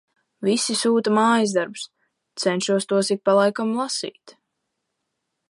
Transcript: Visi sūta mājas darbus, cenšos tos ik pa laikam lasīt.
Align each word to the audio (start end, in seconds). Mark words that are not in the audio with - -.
Visi 0.45 0.75
sūta 0.77 1.13
mājas 1.17 1.53
darbus, 1.57 1.83
cenšos 2.45 2.91
tos 2.95 3.13
ik 3.17 3.23
pa 3.29 3.37
laikam 3.41 3.77
lasīt. 3.83 4.37